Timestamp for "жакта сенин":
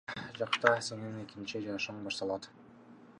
0.43-1.19